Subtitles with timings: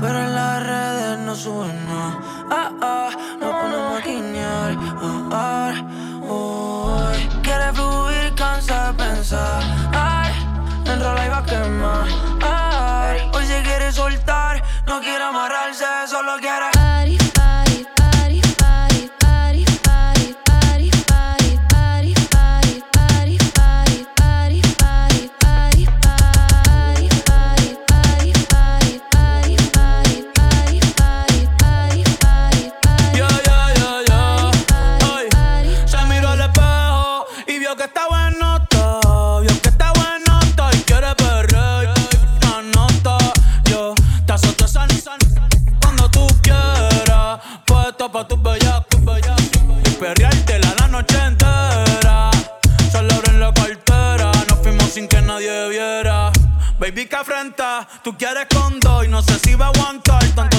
[0.00, 2.18] pero en las redes no suben nada.
[2.50, 3.10] Ah, ah,
[3.40, 4.76] no ponemos a guiñar.
[5.32, 5.72] Ah, ah,
[6.22, 7.28] uy.
[7.42, 9.62] Quiere fluir, cansa de pensar.
[9.92, 10.32] Ay,
[10.86, 12.06] enrola y va a quemar.
[12.42, 16.73] Ay, hoy se quiere soltar, no quiere amarrarse, solo quiere.
[58.02, 60.22] Tú quieres con dos y no sé si va a aguantar.
[60.34, 60.53] Tanto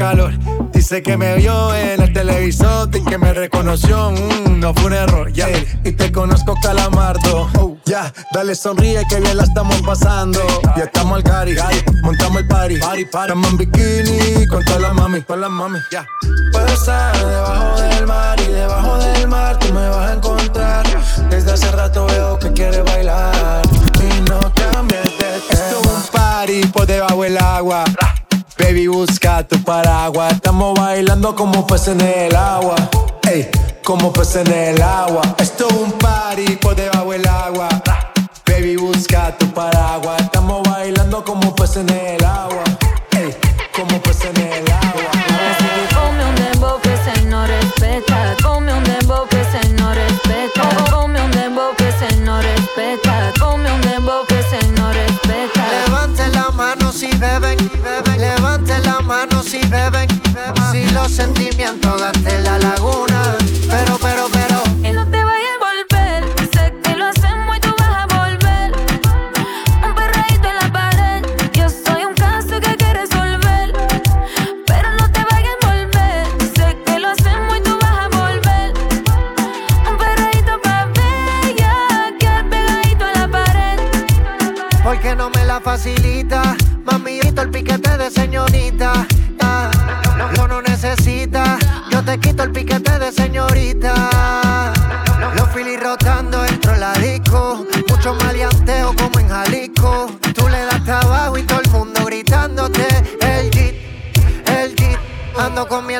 [0.00, 0.32] calor.
[0.72, 4.10] Dice que me vio en el televisor y que me reconoció.
[4.12, 5.46] Mm, no fue un error, ya.
[5.84, 7.50] Y te conozco, calamardo.
[7.58, 10.40] Oh, ya, dale sonríe que bien la estamos pasando.
[10.74, 11.54] Ya estamos al cari,
[12.02, 12.78] montamos el party.
[12.78, 16.06] party, Estamos en bikini con todas las mami, con las mami, ya.
[16.50, 20.86] Puedo estar debajo del mar y debajo del mar tú me vas a encontrar.
[21.28, 23.62] Desde hace rato veo que quieres bailar
[23.96, 27.84] y no cambies de Esto es un party por debajo del agua.
[28.62, 30.34] Baby, busca tu paraguas.
[30.34, 32.76] Estamos bailando como peces en el agua.
[33.30, 33.48] Ey,
[33.82, 35.22] como peces en el agua.
[35.38, 37.68] Esto es un party por debajo del agua.
[38.46, 40.20] Baby, busca tu paraguas.
[40.20, 42.64] Estamos bailando como peces en el agua.
[43.12, 43.34] Ey,
[43.74, 45.10] como peces en el agua.
[46.28, 48.36] Un dembow que se no respeta.
[48.42, 50.90] Come un dembow que se no respeta.
[50.90, 53.09] Come un dembow que se no respeta.
[61.02, 63.36] Los sentimientos de la laguna,
[63.68, 63.98] pero,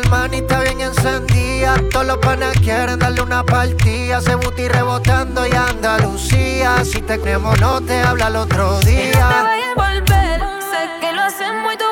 [0.01, 1.77] hermanita bien encendida.
[1.91, 4.21] Todos los panas quieren darle una partida.
[4.21, 6.85] Se buti rebotando y Andalucía.
[6.85, 9.27] Si te creemos, no te habla el otro Y no te día.
[9.43, 10.41] vayas a volver.
[10.71, 11.85] Sé que lo hacemos y tú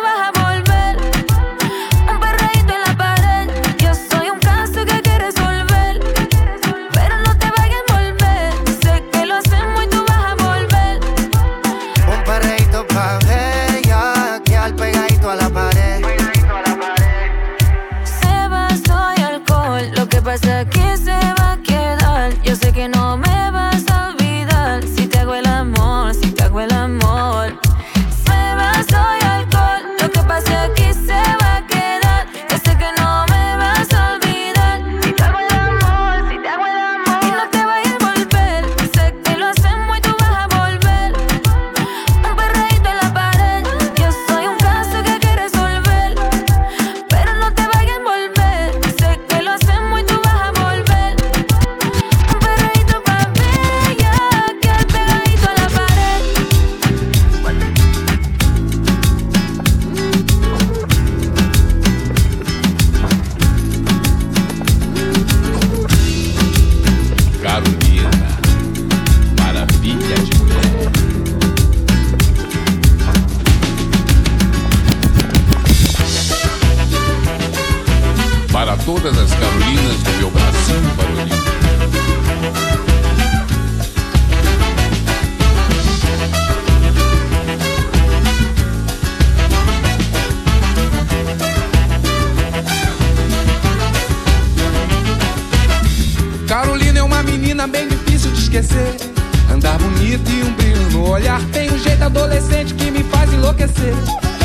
[103.69, 103.95] faz enlouquecer.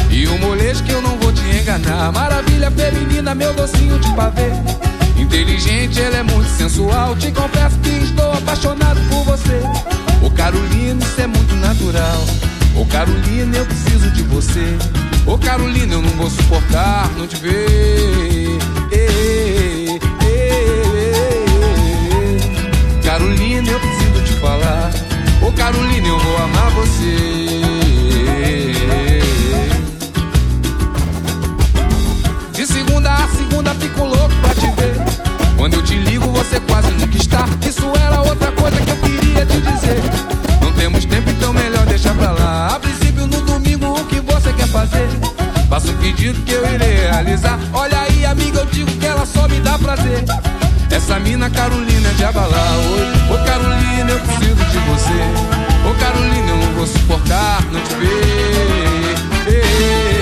[0.09, 2.11] E um molejo que eu não vou te enganar.
[2.11, 4.51] Maravilha feminina, meu docinho de pavê.
[5.17, 7.15] Inteligente, ela é muito sensual.
[7.15, 9.61] Te confesso que estou apaixonado por você.
[10.21, 12.25] Ô Carolina, isso é muito natural.
[12.75, 14.77] Ô Carolina, eu preciso de você.
[15.25, 18.59] Ô Carolina, eu não vou suportar não te ver.
[23.03, 24.91] Carolina, eu preciso te falar.
[25.41, 27.62] Ô Carolina, eu vou amar você.
[32.73, 34.95] Segunda fico louco pra te ver.
[35.57, 37.45] Quando eu te ligo, você quase nunca está.
[37.67, 40.01] Isso era outra coisa que eu queria te dizer.
[40.61, 42.75] Não temos tempo, então melhor deixar pra lá.
[42.75, 45.07] A princípio, no domingo, o que você quer fazer?
[45.69, 47.59] Faça um pedido que eu irei realizar.
[47.73, 50.23] Olha aí, amiga, eu digo que ela só me dá prazer.
[50.91, 52.77] Essa mina Carolina é de abalar
[53.29, 57.95] Ô oh, Carolina, eu preciso de você Ô Carolina, eu não vou suportar não te
[57.95, 58.83] ver
[59.43, 60.12] falar.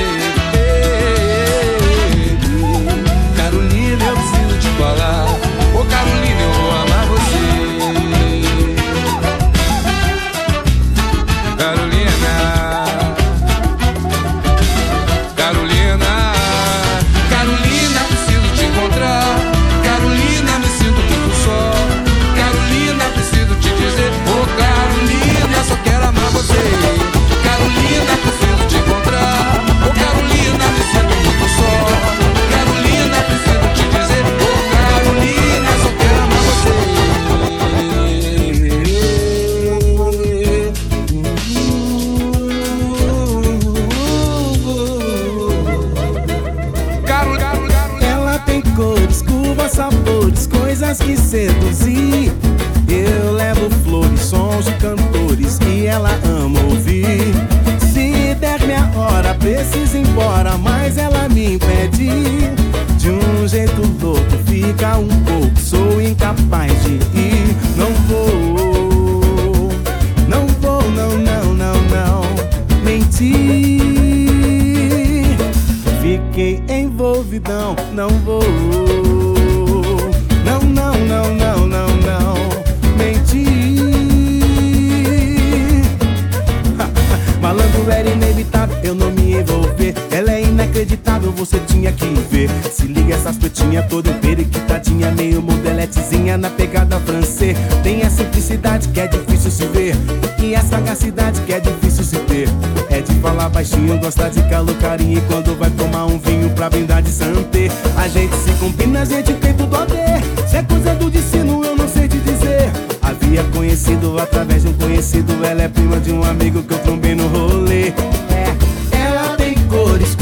[90.81, 92.49] Inacreditável, você tinha que ver.
[92.71, 97.57] Se liga essas pretinhas toda periquitadinha, meio modeletezinha na pegada francês.
[97.83, 99.95] Tem a simplicidade que é difícil se ver.
[100.39, 102.49] E a sagacidade que é difícil se ter.
[102.89, 105.19] É de falar baixinho, gosta de calor, carinho.
[105.19, 109.05] E quando vai tomar um vinho pra brindar de santé, a gente se combina, a
[109.05, 110.49] gente tem tudo a ver.
[110.49, 112.71] Se é coisa do destino, eu não sei te dizer.
[113.01, 115.45] Havia conhecido através de um conhecido.
[115.45, 117.93] Ela é prima de um amigo que eu trombei no rolê.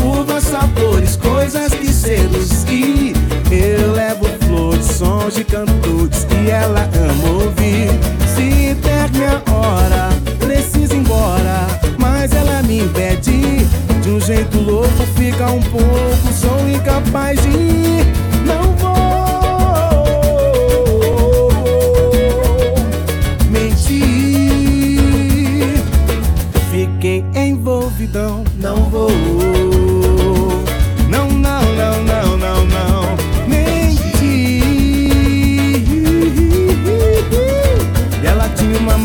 [0.02, 3.14] Curvas, sabores, coisas que seduzir.
[3.52, 7.90] Eu levo flores, sons de cantores e ela ama ouvir.
[8.36, 10.10] Se der minha hora,
[10.40, 13.66] preciso ir embora, mas ela me impede.
[14.02, 18.29] De um jeito louco, fica um pouco, sou incapaz de ir.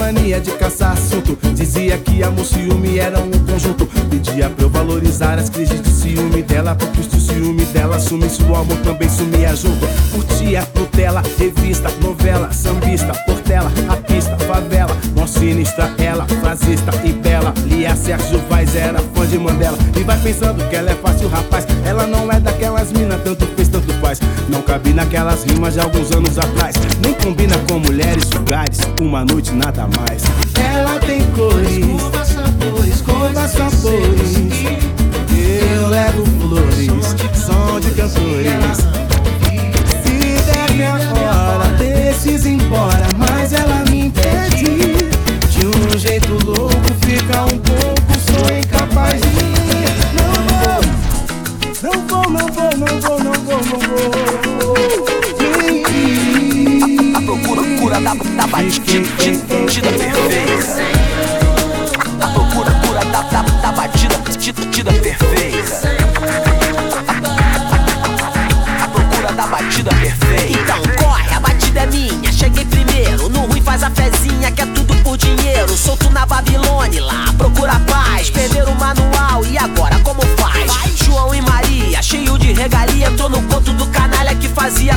[0.05, 1.39] Mania de caçar assunto.
[1.55, 3.87] Dizia que amor e ciúme eram um conjunto.
[4.11, 6.75] Pedia pra eu valorizar as crises de ciúme dela.
[6.75, 9.87] Porque se o ciúme dela sumisse, o amor também sumia junto.
[10.13, 14.95] Curtia Nutella, revista, novela, sambista, portela, a pista, favela.
[15.17, 17.55] Mó sinistra ela, frasista e bela.
[17.65, 19.79] Lia Sérgio Vaz era fã de Mandela.
[19.99, 21.67] E vai pensando que ela é fácil, rapaz.
[21.87, 24.21] Ela não é daquelas minas, tanto fez, tanto faz.
[24.51, 26.77] Não cabe naquelas rimas de alguns anos atrás.
[27.01, 30.23] Nem combina com mulheres, lugares, uma noite nada mais.
[30.59, 34.37] Ela tem cores, curvas, sabores, coisas, sabores.
[35.73, 38.79] Eu levo flores, som de cantores.
[40.03, 41.75] Se der minha hora,
[42.27, 44.65] ir embora, mas ela me impede.
[45.51, 46.75] De um jeito louco,
[47.05, 49.85] fica um pouco, sou incapaz de ir.
[51.83, 53.81] Não vou, não vou, não vou, não vou, não vou,
[54.47, 55.24] não vou
[57.25, 59.09] procura cura da, da batida,
[59.93, 60.77] perfeita.
[62.21, 65.89] A procura cura da, da, da batida, batida perfeita.
[68.83, 70.61] A procura da batida perfeita.
[70.61, 72.33] Então corre, a batida é minha.
[72.33, 75.75] Cheguei primeiro, no ruim faz a fezinha que é tudo por dinheiro.
[75.77, 78.29] Solto na Babilônia, lá procura paz.
[78.29, 80.99] Perder o manual e agora como faz?
[81.03, 84.95] João e Maria, cheio de regalia, tô no ponto do canalha que fazia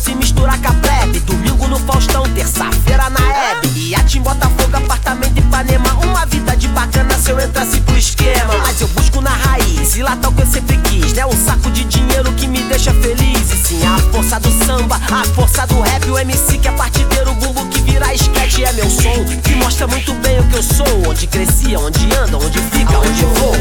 [0.00, 1.20] se misturar com a plebe.
[1.20, 3.68] Domingo no Faustão, terça-feira na Hebe.
[3.76, 5.92] E a Tim Botafogo, apartamento em Ipanema.
[6.04, 8.56] Uma vida de bacana se eu entrasse pro esquema.
[8.62, 11.16] Mas eu busco na raiz, e lá tá tal que eu sempre quis.
[11.16, 13.52] É o um saco de dinheiro que me deixa feliz.
[13.52, 16.08] E sim, a força do samba, a força do rap.
[16.10, 18.64] O MC que é partideiro, o bumbo que vira esquete.
[18.64, 21.10] É meu som, que mostra muito bem o que eu sou.
[21.10, 23.54] Onde crescia, onde anda, onde fica, onde vou.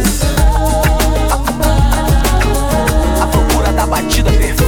[3.22, 4.59] A procura da batida perfeita.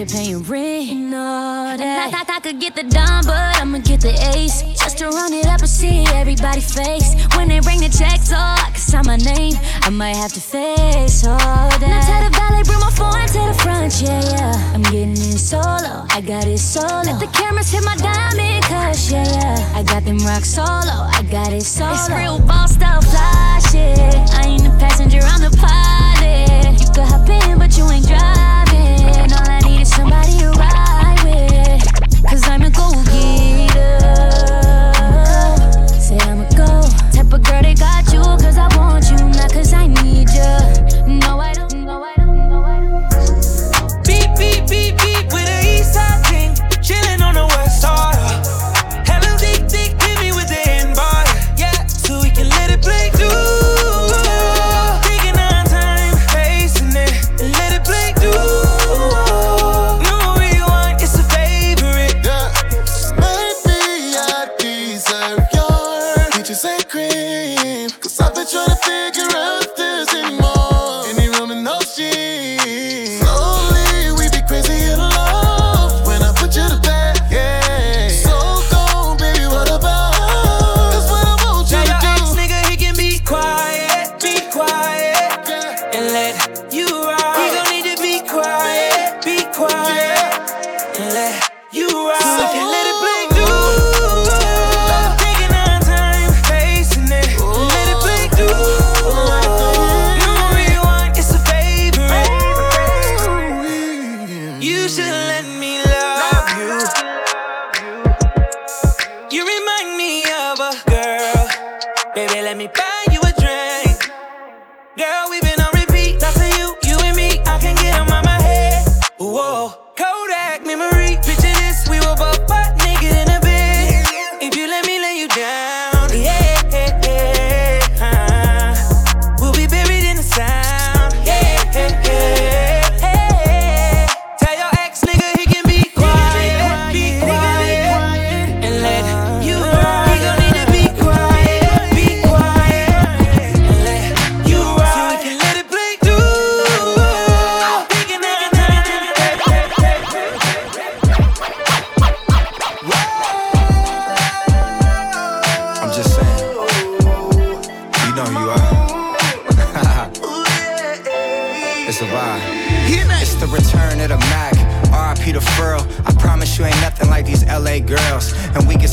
[0.00, 2.14] Here paying rent and all that.
[2.14, 4.62] I, I, I could get the dime, but I'ma get the ace.
[4.62, 7.14] Just to run it up and see everybody face.
[7.36, 9.54] When they bring the checks, oh, I can sign my name.
[9.82, 11.80] I might have to face all that.
[11.80, 14.74] Now tell the valet, bring my phone to the front, yeah, yeah.
[14.74, 17.02] I'm getting in solo, I got it solo.
[17.04, 19.78] Let the cameras hit my diamond cush, yeah, yeah.
[19.78, 21.92] I got them rock solo, I got it solo.
[21.92, 23.98] It's real ball style fly shit.
[24.32, 26.80] I ain't the passenger, I'm the pilot.
[26.80, 28.99] You could hop in, but you ain't driving.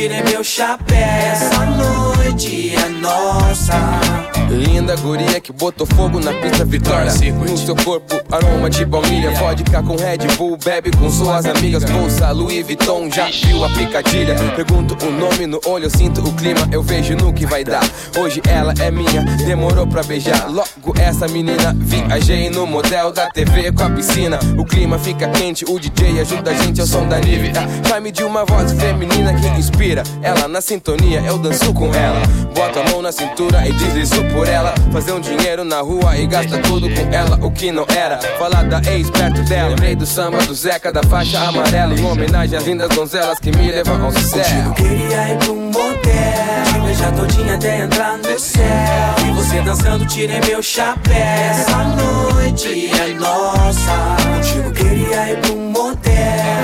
[0.00, 0.96] Tirei meu chapéu.
[0.96, 7.12] Essa noite é nossa Linda guria que botou fogo na pista Vitória.
[7.48, 11.84] No seu corpo, aroma de baunilha Vodka com Red Bull, bebe com suas amigas.
[11.84, 14.34] Bolsa Louis Vuitton, já viu a picadilha?
[14.56, 17.84] Pergunto o nome no olho, eu sinto o clima Eu vejo no que vai dar.
[18.18, 20.50] Hoje ela é minha, demorou pra beijar.
[20.50, 24.38] Logo essa menina, viajei no motel da TV com a piscina.
[24.58, 27.52] O clima fica quente, o DJ ajuda a gente ao som da Nive
[27.88, 30.02] Chame de uma voz feminina que inspira.
[30.22, 32.20] Ela na sintonia, eu danço com ela.
[32.54, 36.26] Bota a mão na cintura e deslizo por ela Fazer um dinheiro na rua e
[36.26, 40.06] gasta tudo com ela O que não era, falar da ex perto dela Lembrei do
[40.06, 44.12] samba do Zeca da faixa amarela Em homenagem às lindas donzelas que me levam ao
[44.12, 48.64] sucesso Queria ir pra um motel Te beijar todinha até entrar no céu
[49.26, 51.14] E você dançando, tirei meu chapéu.
[51.14, 54.16] Essa noite é nossa.
[54.22, 56.12] Contigo queria ir pra um motel.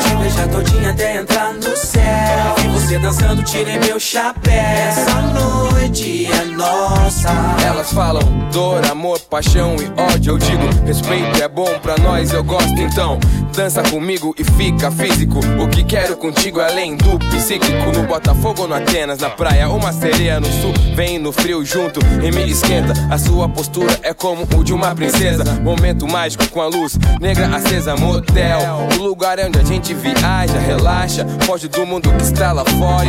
[0.00, 2.65] Te beijar todinha até entrar no céu.
[2.86, 4.52] Você dançando, tirei meu chapéu.
[4.54, 7.30] Essa noite é nossa.
[7.66, 8.22] Elas falam
[8.52, 10.34] dor, amor, paixão e ódio.
[10.34, 13.18] Eu digo, respeito é bom pra nós, eu gosto então.
[13.56, 15.40] Dança comigo e fica físico.
[15.60, 17.90] O que quero contigo é além do psíquico.
[17.92, 20.72] No Botafogo no Atenas, na praia, uma sereia no sul.
[20.94, 22.92] Vem no frio junto e me esquenta.
[23.10, 25.42] A sua postura é como o de uma princesa.
[25.60, 27.96] Momento mágico com a luz negra acesa.
[27.96, 28.60] Motel,
[28.96, 31.26] o lugar é onde a gente viaja, relaxa.
[31.46, 32.62] Foge do mundo que está lá.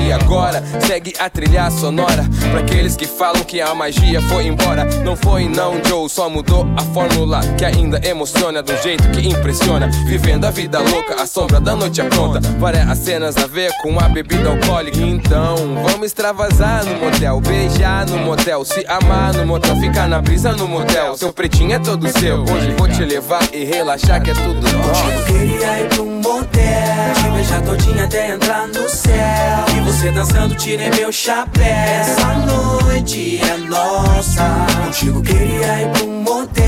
[0.08, 2.26] E agora segue a trilha sonora.
[2.52, 4.86] Pra aqueles que falam que a magia foi embora.
[5.04, 6.10] Não foi, não, Joe.
[6.10, 9.90] Só mudou a fórmula que ainda emociona do jeito que impressiona.
[10.08, 12.40] Vivendo a vida louca, a sombra da noite é pronta.
[12.58, 15.00] Várias cenas a ver com a bebida alcoólica.
[15.00, 20.54] Então, vamos extravasar no motel, beijar no motel, se amar no motel, ficar na brisa
[20.54, 21.18] no motel.
[21.18, 22.44] Seu pretinho é todo seu.
[22.44, 26.17] Hoje vou te levar e relaxar que é tudo Eu queria ir um
[26.48, 27.14] motel.
[27.16, 29.66] Te beijar todinha até entrar no céu.
[29.76, 31.64] E você dançando, tirei meu chapéu.
[31.66, 34.66] Essa noite é nossa.
[34.84, 36.64] Contigo queria ir um motel.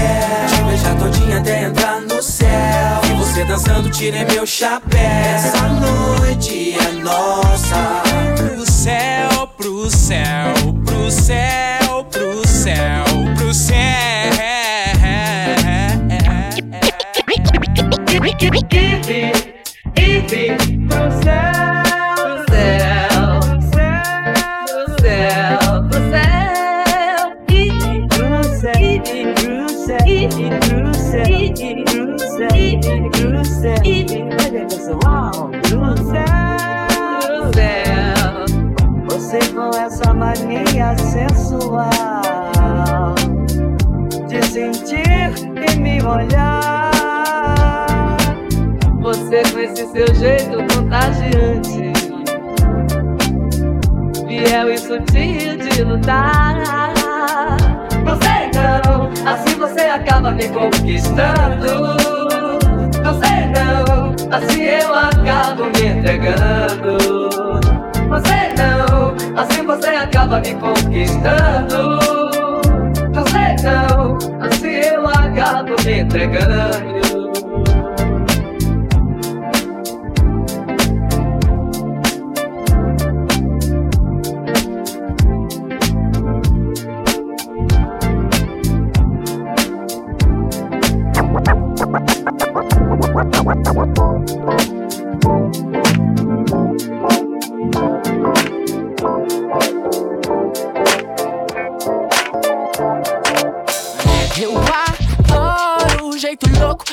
[0.47, 2.49] Te beijar todinha até entrar no céu.
[3.09, 4.99] E você dançando, tirei meu chapéu.
[4.99, 8.01] Essa noite é nossa.
[8.35, 10.53] Pro céu, pro céu,
[10.85, 13.99] pro céu, pro céu, pro céu.
[20.29, 21.48] Você
[49.59, 51.91] esse seu jeito contagiante,
[54.27, 56.55] fiel e sutil de lutar.
[58.21, 61.97] Sei não, assim você acaba me conquistando.
[63.19, 66.97] Sei não, assim eu acabo me entregando.
[68.25, 71.99] Sei não, assim você acaba me conquistando.
[73.29, 77.08] Sei não, assim eu acabo me entregando.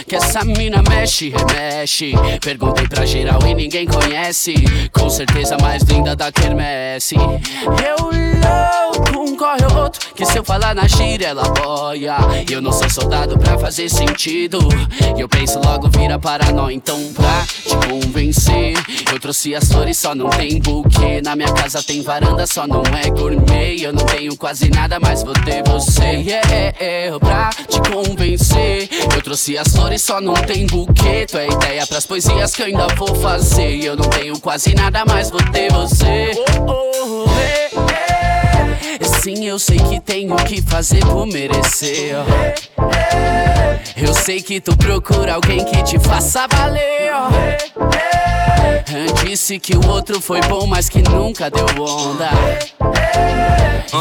[0.06, 2.12] Que essa mina mexe, remexe.
[2.40, 4.54] Perguntei pra geral e ninguém conhece.
[4.92, 7.16] Com certeza mais linda da quermesse.
[7.16, 10.14] Eu louco, um corre o outro.
[10.14, 12.16] Que se eu falar na gíria, ela boia.
[12.48, 14.58] E eu não sou soldado pra fazer sentido.
[15.16, 16.74] E eu penso logo vira paranoia.
[16.74, 18.74] Então, pra te convencer,
[19.12, 21.20] eu trouxe as flores, só não tem buquê.
[21.22, 23.82] Na minha casa tem varanda, só não é gourmet.
[23.82, 26.04] Eu não tenho quase nada, mas vou ter você.
[26.26, 31.26] Yeah, yeah, yeah, pra te convencer, eu trouxe as flores, só não tem buquê.
[31.26, 33.76] Tu é ideia pras poesias que eu ainda vou fazer.
[33.76, 36.32] E eu não tenho quase nada, mas vou ter você.
[36.66, 37.70] Oh, oh, eh,
[39.00, 39.04] eh.
[39.04, 42.14] Sim, eu sei que tenho que fazer por merecer.
[42.16, 42.86] ó.
[43.96, 47.12] Eu sei que tu procura alguém que te faça valer.
[49.24, 52.30] Disse que o outro foi bom, mas que nunca deu onda.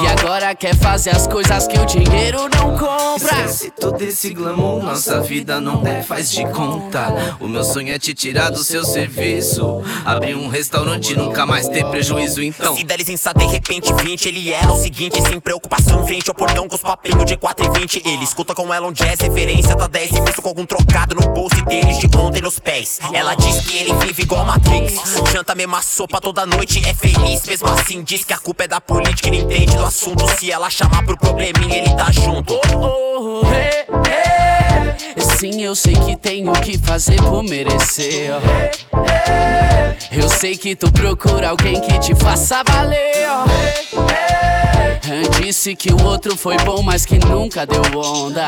[0.02, 3.36] E agora quer fazer as coisas que o dinheiro não compra.
[3.36, 7.38] Esquece todo esse glamour, nossa vida não é faz de conta.
[7.40, 9.84] O meu sonho é te tirar do seu serviço.
[10.04, 12.76] Abrir um restaurante e nunca mais ter prejuízo, então.
[12.76, 16.68] Se der licença, de repente 20 Ele é o seguinte, sem preocupação frente ao portão
[16.68, 19.88] Com os papinhos de 4 e 20 Ele escuta com ela um jazz, referência tá
[19.88, 23.36] 10 E visto com algum trocado no bolso e tênis de ontem nos pés Ela
[23.36, 24.94] diz que ele vive igual Matrix
[25.32, 28.68] Janta a mesma sopa toda noite, é feliz Mesmo assim diz que a culpa é
[28.68, 32.60] da política e não entende do assunto Se ela chamar pro probleminha, ele tá junto
[32.74, 35.22] Oh, oh, eh, eh.
[35.22, 38.32] Sim, eu sei que tenho que fazer por merecer.
[38.34, 38.40] ó.
[40.12, 43.16] Eu sei que tu procura alguém que te faça valer.
[45.42, 48.46] Disse que o outro foi bom, mas que nunca deu onda.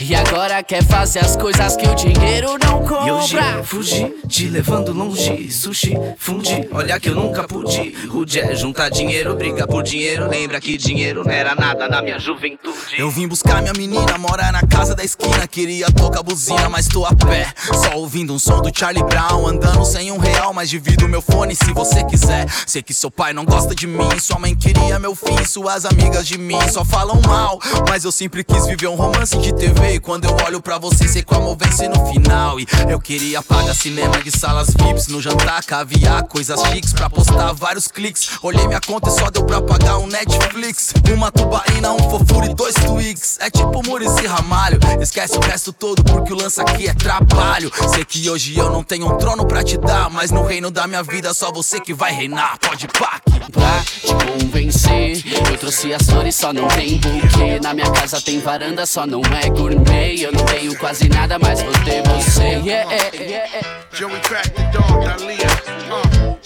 [0.00, 3.06] E agora quer fazer as coisas que o dinheiro não compra.
[3.08, 5.50] E hoje fugi, te levando longe.
[5.50, 7.94] Sushi, fundi, olha que eu nunca pude.
[8.06, 10.28] Rude é juntar dinheiro, briga por dinheiro.
[10.28, 12.76] Lembra que dinheiro não era nada na minha juventude.
[12.96, 15.46] Eu vim buscar minha menina, mora na casa da esquina.
[15.48, 17.52] Queria tocar buzina, mas tô a pé.
[17.56, 19.46] Só ouvindo um som do Charlie Brown.
[19.46, 22.46] Andando sem um real, mas divido meu fone se você quiser.
[22.66, 24.75] Sei que seu pai não gosta de mim, sua mãe queria
[25.06, 25.44] meu fim.
[25.44, 27.60] Suas amigas de mim só falam mal.
[27.88, 29.94] Mas eu sempre quis viver um romance de TV.
[29.94, 32.58] E quando eu olho pra você, sei como vence no final.
[32.58, 37.52] E eu queria pagar cinema de salas VIPs no jantar, caviar, coisas chiques pra postar
[37.52, 38.30] vários cliques.
[38.42, 40.92] Olhei minha conta e só deu pra pagar um Netflix.
[41.14, 43.38] Uma tubaína, um fofura e dois twigs.
[43.40, 44.78] É tipo Murici Ramalho.
[45.00, 47.70] Esquece o resto todo porque o lance aqui é trabalho.
[47.94, 50.86] Sei que hoje eu não tenho um trono pra te dar, mas no reino da
[50.86, 52.58] minha vida só você que vai reinar.
[52.58, 53.20] Pode pá.
[53.52, 57.60] Pra te convencer, eu trouxe as flores, só não tem buquê.
[57.62, 60.16] Na minha casa tem varanda, só não é gourmet.
[60.20, 62.60] Eu não tenho quase nada, mas vou ter você.
[62.66, 63.48] Yeah, yeah, yeah.
[63.92, 65.46] Joey crack the dog, Dalia.
[65.90, 66.36] Uh.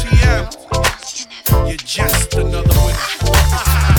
[0.00, 0.48] TM,
[1.68, 3.86] you're just another winner.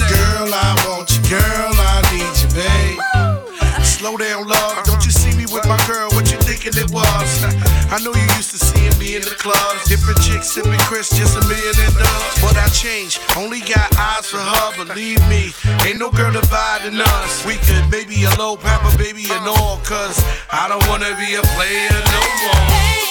[0.00, 1.22] say, Girl, I want you.
[1.28, 3.84] Girl, I need you, babe.
[3.84, 4.84] Slow down, love.
[4.84, 6.08] Don't you see me with my girl?
[6.16, 7.44] What you thinking it was?
[7.92, 9.88] I know you used to seeing me in the clubs.
[9.88, 12.40] Different chicks sipping Chris, just a million and dubs.
[12.40, 13.20] But I changed.
[13.36, 14.84] Only got eyes for her.
[14.84, 15.52] Believe me,
[15.84, 17.44] ain't no girl dividing us.
[17.44, 19.78] We could maybe a low papa, baby, and all.
[19.84, 20.16] Cause
[20.50, 23.09] I don't wanna be a player no more.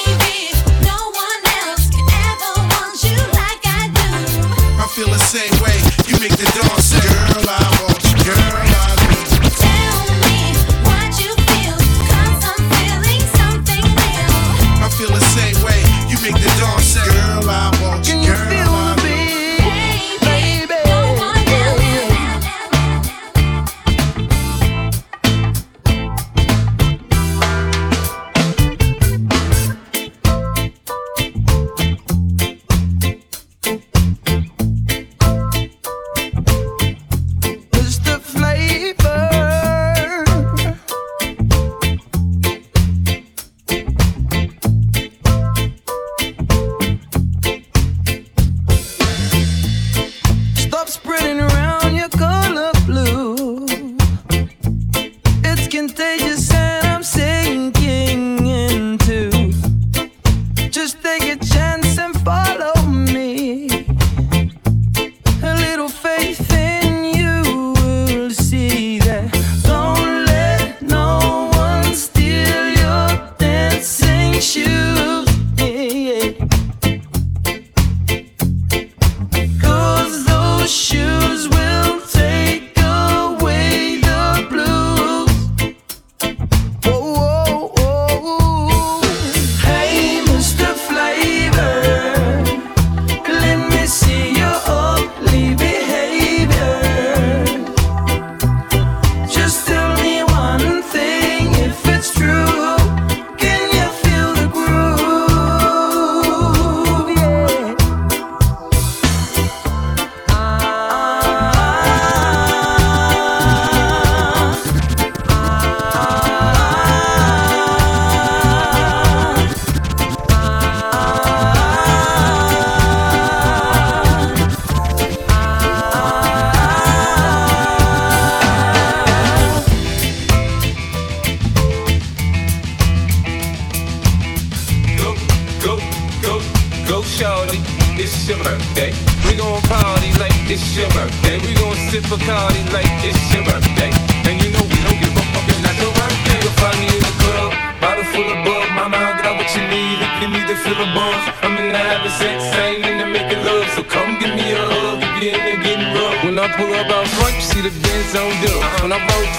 [4.99, 5.79] Feel the same way.
[6.07, 8.19] You make the dawn say, Girl, I want you.
[8.27, 9.47] Girl, I need you.
[9.63, 10.51] Tell me
[10.83, 11.79] what you feel.
[12.11, 14.33] Cause I'm feeling something real.
[14.83, 15.79] I feel the same way.
[16.11, 18.18] You make the dawn say, Girl, I want you.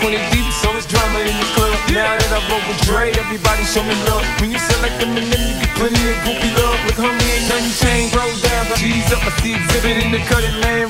[0.00, 1.76] 20 deep, so it's drama in the club.
[1.92, 4.24] Now that I roll with Dre, everybody show me love.
[4.40, 6.80] When you select them and then you get plenty of goofy love.
[6.88, 8.16] Look, homie, ain't nothing changed.
[8.16, 9.20] Roll down, G's up.
[9.20, 10.88] I see exhibit in the cutting lane,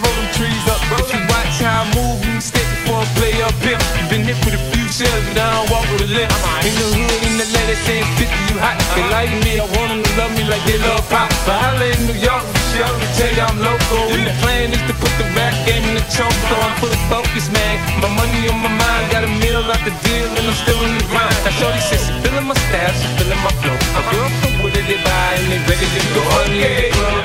[5.01, 6.29] shells, but I don't walk with a limp.
[6.29, 6.69] Uh-huh.
[6.69, 8.77] In the hood, in the letter saying 50, you hot.
[8.77, 9.17] They uh-huh.
[9.17, 11.33] like me, I want them to love me like they love pop.
[11.49, 12.45] But holla in New York,
[12.77, 14.05] show to tell you I'm local.
[14.13, 17.01] And the plan is to put the rap game in the choke, so I'm fully
[17.09, 17.77] focused, man.
[18.05, 20.93] My money on my mind, got a meal out the deal, and I'm still in
[21.01, 21.33] the grind.
[21.49, 23.79] Now, Shorty says she feeling my style, she feeling my flow.
[23.97, 26.21] A girl from Wooded, they buy, and they ready to go.
[26.21, 27.20] Oh, yeah,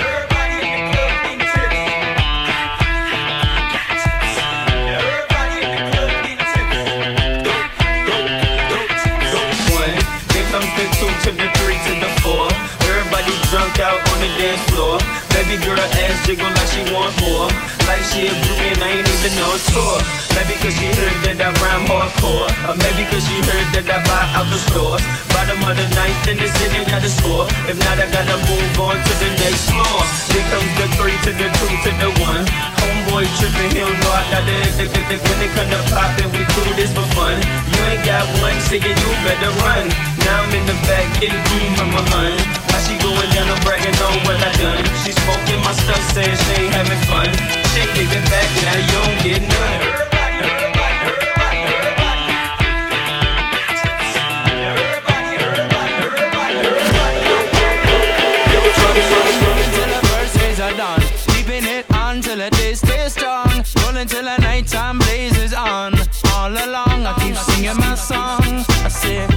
[14.38, 14.98] dance floor.
[15.36, 17.50] Baby girl ass jiggle like she want more.
[17.86, 19.98] Like she a groupie and I ain't even a tour.
[20.34, 22.50] Maybe cause she heard that I rhyme hardcore.
[22.66, 24.98] Uh, or maybe cause she heard that I buy out the store.
[25.36, 27.46] Bottom of the ninth in the city got the score.
[27.70, 30.02] If not, I gotta move on to the next floor.
[30.34, 32.44] Then comes the three to the two to the one.
[32.82, 35.80] Homeboy tripping, he don't know I got the, the, the, the when it come to
[35.94, 37.38] poppin', we do this for fun.
[37.70, 39.86] You ain't got one, so you better run.
[40.26, 42.65] Now I'm in the back getting through from my hun.
[42.86, 44.86] She going down, I'm bragging on what I done.
[45.04, 47.30] She smoking my stuff, saying she ain't having fun.
[47.74, 50.06] She giving back, now you don't get none.
[61.68, 63.48] It till the day stays strong.
[63.84, 65.94] Rolling till the nighttime blazes on.
[66.34, 68.64] All along, I keep singing my song.
[68.84, 69.28] I say,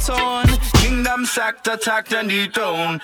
[0.00, 0.46] torn.
[0.80, 3.00] Kingdom sacked, attacked, and dethroned.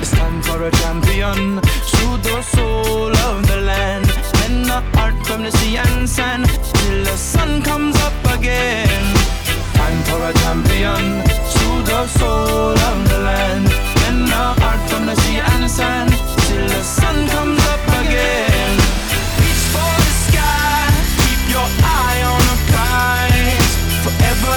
[0.00, 1.60] It's time for a champion.
[1.92, 4.06] Soothe the soul of the land.
[4.38, 6.46] Mend the heart from the sea and sand.
[6.74, 9.14] Till the sun comes up again.
[9.74, 11.04] Time for a champion.
[11.52, 13.68] Soothe the soul of the land.
[14.00, 16.12] Mend the heart from the sea and sand.
[16.46, 18.45] Till the sun comes up again.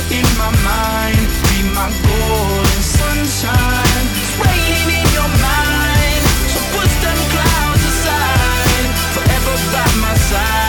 [0.08, 1.92] In my mind, be my
[2.82, 4.08] sunshine.
[4.40, 6.60] In your mind, so
[7.04, 8.88] them clouds aside.
[9.14, 10.69] Forever by my side.